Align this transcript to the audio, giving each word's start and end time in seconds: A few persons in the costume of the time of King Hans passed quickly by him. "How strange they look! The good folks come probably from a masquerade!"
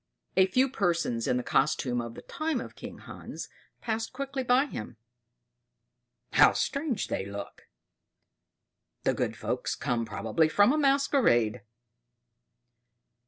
A 0.35 0.47
few 0.47 0.67
persons 0.67 1.27
in 1.27 1.37
the 1.37 1.43
costume 1.43 2.01
of 2.01 2.15
the 2.15 2.23
time 2.23 2.59
of 2.59 2.75
King 2.75 2.97
Hans 2.97 3.47
passed 3.81 4.13
quickly 4.13 4.41
by 4.43 4.65
him. 4.65 4.97
"How 6.31 6.53
strange 6.53 7.07
they 7.07 7.23
look! 7.23 7.67
The 9.03 9.13
good 9.13 9.37
folks 9.37 9.75
come 9.75 10.05
probably 10.05 10.49
from 10.49 10.73
a 10.73 10.77
masquerade!" 10.79 11.61